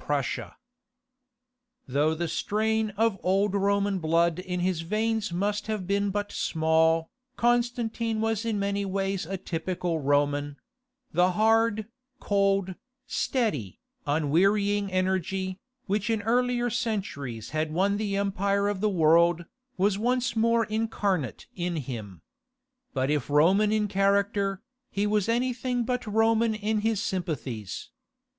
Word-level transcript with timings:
Constantine 0.00 0.48
the 0.48 0.48
Great 0.48 1.92
Though 1.94 2.14
the 2.14 2.26
strain 2.28 2.88
of 2.96 3.20
old 3.22 3.54
Roman 3.54 3.98
blood 3.98 4.38
in 4.38 4.60
his 4.60 4.80
veins 4.80 5.30
must 5.30 5.66
have 5.66 5.86
been 5.86 6.08
but 6.08 6.32
small, 6.32 7.10
Constantine 7.36 8.22
was 8.22 8.46
in 8.46 8.58
many 8.58 8.86
ways 8.86 9.26
a 9.26 9.36
typical 9.36 9.98
Roman; 10.00 10.56
the 11.12 11.32
hard, 11.32 11.86
cold, 12.18 12.76
steady, 13.06 13.78
unwearying 14.06 14.90
energy, 14.90 15.58
which 15.84 16.08
in 16.08 16.22
earlier 16.22 16.70
centuries 16.70 17.50
had 17.50 17.70
won 17.70 17.98
the 17.98 18.16
empire 18.16 18.68
of 18.68 18.80
the 18.80 18.88
world, 18.88 19.44
was 19.76 19.98
once 19.98 20.34
more 20.34 20.64
incarnate 20.64 21.46
in 21.54 21.76
him. 21.76 22.22
But 22.94 23.10
if 23.10 23.28
Roman 23.28 23.70
in 23.70 23.86
character, 23.86 24.62
he 24.90 25.06
was 25.06 25.28
anything 25.28 25.84
but 25.84 26.06
Roman 26.06 26.54
in 26.54 26.78
his 26.80 27.02
sympathies. 27.02 27.90